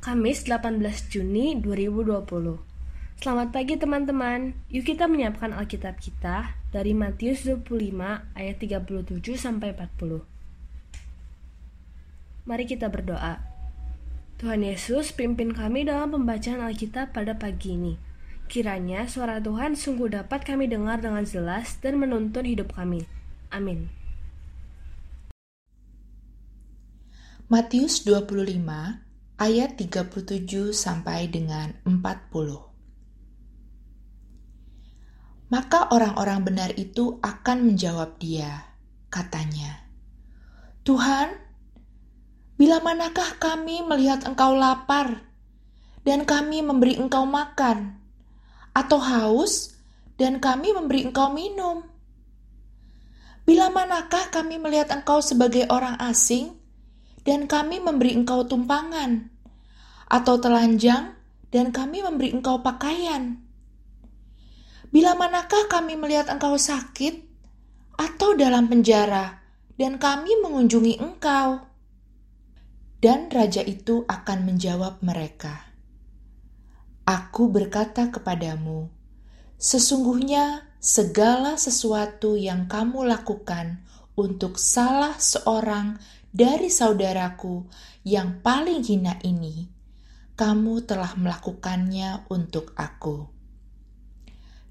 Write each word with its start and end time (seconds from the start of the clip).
Kamis 0.00 0.48
18 0.48 0.80
Juni 1.12 1.60
2020. 1.60 2.24
Selamat 3.20 3.52
pagi 3.52 3.76
teman-teman. 3.76 4.56
Yuk 4.72 4.88
kita 4.88 5.04
menyiapkan 5.04 5.52
Alkitab 5.52 6.00
kita 6.00 6.56
dari 6.72 6.96
Matius 6.96 7.44
25 7.44 8.00
ayat 8.32 8.56
37 8.56 9.20
sampai 9.36 9.76
40. 9.76 10.24
Mari 12.48 12.64
kita 12.64 12.88
berdoa. 12.88 13.44
Tuhan 14.40 14.64
Yesus, 14.64 15.12
pimpin 15.12 15.52
kami 15.52 15.84
dalam 15.84 16.16
pembacaan 16.16 16.64
Alkitab 16.64 17.12
pada 17.12 17.36
pagi 17.36 17.76
ini. 17.76 18.00
Kiranya 18.48 19.04
suara 19.04 19.36
Tuhan 19.36 19.76
sungguh 19.76 20.16
dapat 20.16 20.48
kami 20.48 20.64
dengar 20.64 21.04
dengan 21.04 21.28
jelas 21.28 21.76
dan 21.76 22.00
menuntun 22.00 22.48
hidup 22.48 22.72
kami. 22.72 23.04
Amin. 23.52 23.92
Matius 27.52 28.00
25 28.08 29.09
ayat 29.40 29.80
37 29.80 30.76
sampai 30.76 31.32
dengan 31.32 31.72
40. 31.88 32.68
Maka 35.48 35.88
orang-orang 35.90 36.44
benar 36.44 36.70
itu 36.76 37.16
akan 37.24 37.72
menjawab 37.72 38.20
dia, 38.20 38.76
katanya, 39.08 39.88
Tuhan, 40.84 41.32
bila 42.60 42.84
manakah 42.84 43.40
kami 43.40 43.80
melihat 43.80 44.28
engkau 44.28 44.52
lapar 44.52 45.24
dan 46.04 46.28
kami 46.28 46.60
memberi 46.60 47.00
engkau 47.00 47.24
makan, 47.24 47.96
atau 48.76 49.00
haus 49.00 49.74
dan 50.20 50.36
kami 50.38 50.76
memberi 50.76 51.08
engkau 51.08 51.32
minum? 51.32 51.88
Bila 53.48 53.72
manakah 53.72 54.28
kami 54.30 54.60
melihat 54.60 54.92
engkau 54.94 55.18
sebagai 55.24 55.66
orang 55.72 55.98
asing 55.98 56.54
dan 57.26 57.50
kami 57.50 57.82
memberi 57.82 58.14
engkau 58.14 58.46
tumpangan, 58.46 59.26
atau 60.10 60.42
telanjang, 60.42 61.14
dan 61.54 61.70
kami 61.70 62.02
memberi 62.02 62.34
engkau 62.34 62.58
pakaian. 62.60 63.38
Bila 64.90 65.14
manakah 65.14 65.70
kami 65.70 65.94
melihat 65.94 66.26
engkau 66.26 66.58
sakit, 66.58 67.22
atau 67.94 68.34
dalam 68.34 68.66
penjara, 68.66 69.38
dan 69.78 70.02
kami 70.02 70.34
mengunjungi 70.42 70.98
engkau? 70.98 71.62
Dan 73.00 73.32
raja 73.32 73.64
itu 73.64 74.04
akan 74.04 74.38
menjawab 74.44 75.00
mereka, 75.00 75.70
Aku 77.08 77.48
berkata 77.48 78.12
kepadamu, 78.12 78.92
sesungguhnya 79.56 80.68
segala 80.78 81.56
sesuatu 81.56 82.36
yang 82.36 82.68
kamu 82.68 83.08
lakukan 83.08 83.82
untuk 84.14 84.60
salah 84.60 85.16
seorang 85.16 85.96
dari 86.30 86.68
saudaraku 86.68 87.66
yang 88.04 88.44
paling 88.44 88.84
hina 88.84 89.16
ini, 89.24 89.79
kamu 90.40 90.88
telah 90.88 91.20
melakukannya 91.20 92.24
untuk 92.32 92.72
aku. 92.72 93.28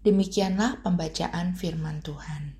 Demikianlah 0.00 0.80
pembacaan 0.80 1.52
firman 1.52 2.00
Tuhan. 2.00 2.56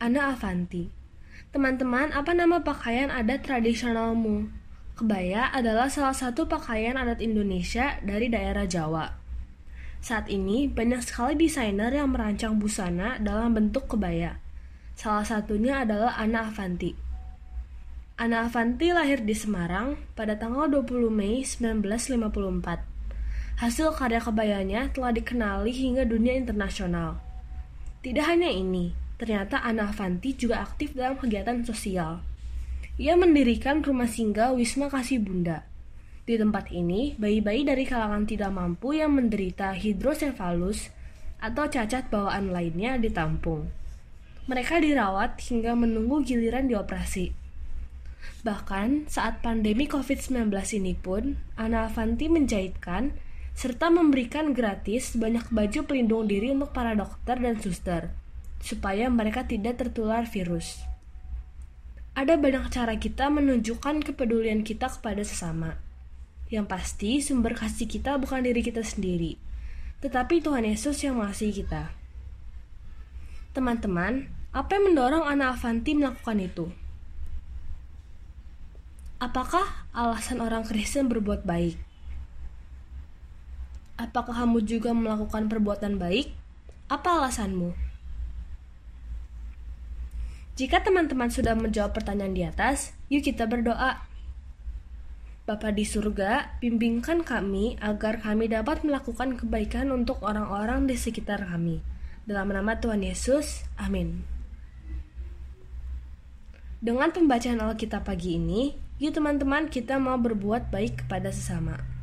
Ana 0.00 0.32
Avanti 0.32 0.88
Teman-teman, 1.52 2.16
apa 2.16 2.32
nama 2.32 2.64
pakaian 2.64 3.12
adat 3.12 3.44
tradisionalmu? 3.44 4.48
Kebaya 4.96 5.52
adalah 5.52 5.92
salah 5.92 6.16
satu 6.16 6.48
pakaian 6.48 6.96
adat 6.96 7.20
Indonesia 7.20 8.00
dari 8.00 8.32
daerah 8.32 8.64
Jawa. 8.64 9.12
Saat 10.00 10.32
ini, 10.32 10.64
banyak 10.64 11.04
sekali 11.04 11.36
desainer 11.36 11.92
yang 11.92 12.08
merancang 12.08 12.56
busana 12.56 13.20
dalam 13.20 13.52
bentuk 13.52 13.84
kebaya. 13.92 14.40
Salah 14.96 15.28
satunya 15.28 15.84
adalah 15.84 16.16
Ana 16.16 16.48
Avanti. 16.48 17.03
Ana 18.14 18.46
Avanti 18.46 18.94
lahir 18.94 19.26
di 19.26 19.34
Semarang 19.34 19.98
pada 20.14 20.38
tanggal 20.38 20.70
20 20.70 21.10
Mei 21.10 21.42
1954. 21.42 23.58
Hasil 23.58 23.90
karya 23.90 24.22
kebayanya 24.22 24.86
telah 24.94 25.10
dikenali 25.10 25.74
hingga 25.74 26.06
dunia 26.06 26.38
internasional. 26.38 27.18
Tidak 28.06 28.22
hanya 28.22 28.54
ini, 28.54 28.94
ternyata 29.18 29.58
Ana 29.66 29.90
Avanti 29.90 30.30
juga 30.38 30.62
aktif 30.62 30.94
dalam 30.94 31.18
kegiatan 31.18 31.66
sosial. 31.66 32.22
Ia 33.02 33.18
mendirikan 33.18 33.82
rumah 33.82 34.06
singgah 34.06 34.54
Wisma 34.54 34.86
Kasih 34.86 35.18
Bunda. 35.18 35.66
Di 36.22 36.38
tempat 36.38 36.70
ini, 36.70 37.18
bayi-bayi 37.18 37.66
dari 37.66 37.82
kalangan 37.82 38.30
tidak 38.30 38.54
mampu 38.54 38.94
yang 38.94 39.18
menderita 39.18 39.74
hidrosefalus 39.74 40.86
atau 41.42 41.66
cacat 41.66 42.14
bawaan 42.14 42.54
lainnya 42.54 42.94
ditampung. 42.94 43.74
Mereka 44.46 44.78
dirawat 44.78 45.42
hingga 45.50 45.74
menunggu 45.74 46.22
giliran 46.22 46.70
dioperasi. 46.70 47.42
Bahkan 48.44 49.08
saat 49.08 49.40
pandemi 49.40 49.88
COVID-19 49.88 50.52
ini 50.76 50.92
pun, 50.92 51.40
Ana 51.56 51.88
Avanti 51.88 52.28
menjahitkan 52.28 53.16
serta 53.54 53.88
memberikan 53.88 54.50
gratis 54.50 55.14
banyak 55.14 55.48
baju 55.48 55.80
pelindung 55.86 56.26
diri 56.26 56.50
untuk 56.50 56.74
para 56.74 56.92
dokter 56.98 57.38
dan 57.38 57.56
suster, 57.62 58.10
supaya 58.58 59.06
mereka 59.06 59.46
tidak 59.46 59.78
tertular 59.78 60.26
virus. 60.26 60.82
Ada 62.14 62.38
banyak 62.38 62.70
cara 62.70 62.94
kita 62.98 63.30
menunjukkan 63.30 64.02
kepedulian 64.02 64.62
kita 64.66 64.90
kepada 64.90 65.22
sesama. 65.22 65.78
Yang 66.50 66.66
pasti, 66.70 67.10
sumber 67.22 67.58
kasih 67.58 67.88
kita 67.88 68.18
bukan 68.20 68.44
diri 68.44 68.62
kita 68.62 68.82
sendiri, 68.84 69.40
tetapi 70.04 70.44
Tuhan 70.44 70.68
Yesus 70.68 71.00
yang 71.02 71.18
mengasihi 71.18 71.64
kita. 71.64 71.90
Teman-teman, 73.54 74.26
apa 74.50 74.70
yang 74.78 74.92
mendorong 74.92 75.26
Ana 75.26 75.54
Avanti 75.54 75.94
melakukan 75.94 76.38
itu? 76.42 76.66
Apakah 79.24 79.88
alasan 79.96 80.44
orang 80.44 80.68
Kristen 80.68 81.08
berbuat 81.08 81.48
baik? 81.48 81.80
Apakah 83.96 84.44
kamu 84.44 84.68
juga 84.68 84.92
melakukan 84.92 85.48
perbuatan 85.48 85.96
baik? 85.96 86.36
Apa 86.92 87.24
alasanmu? 87.24 87.72
Jika 90.60 90.84
teman-teman 90.84 91.32
sudah 91.32 91.56
menjawab 91.56 91.96
pertanyaan 91.96 92.36
di 92.36 92.44
atas, 92.44 92.92
yuk 93.08 93.24
kita 93.24 93.48
berdoa. 93.48 94.04
Bapa 95.48 95.72
di 95.72 95.88
surga, 95.88 96.60
bimbingkan 96.60 97.24
kami 97.24 97.80
agar 97.80 98.20
kami 98.20 98.52
dapat 98.52 98.84
melakukan 98.84 99.40
kebaikan 99.40 99.88
untuk 99.88 100.20
orang-orang 100.20 100.84
di 100.84 101.00
sekitar 101.00 101.48
kami. 101.48 101.80
Dalam 102.28 102.52
nama 102.52 102.76
Tuhan 102.76 103.00
Yesus, 103.00 103.64
amin. 103.80 104.20
Dengan 106.84 107.08
pembacaan 107.08 107.64
Alkitab 107.64 108.04
pagi 108.04 108.36
ini, 108.36 108.83
yuk 108.98 109.14
teman-teman 109.14 109.66
kita 109.66 109.98
mau 109.98 110.14
berbuat 110.14 110.70
baik 110.70 111.06
kepada 111.06 111.34
sesama. 111.34 111.93